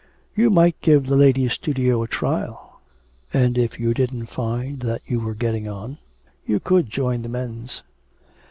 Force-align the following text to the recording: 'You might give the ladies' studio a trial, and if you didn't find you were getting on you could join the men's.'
'You 0.35 0.49
might 0.49 0.81
give 0.81 1.05
the 1.05 1.15
ladies' 1.15 1.53
studio 1.53 2.01
a 2.01 2.07
trial, 2.07 2.79
and 3.31 3.55
if 3.55 3.79
you 3.79 3.93
didn't 3.93 4.25
find 4.25 4.83
you 5.05 5.19
were 5.19 5.35
getting 5.35 5.67
on 5.67 5.99
you 6.43 6.59
could 6.59 6.89
join 6.89 7.21
the 7.21 7.29
men's.' 7.29 7.83